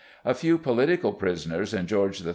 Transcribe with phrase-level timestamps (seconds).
[0.25, 2.29] A few political prisoners in George III.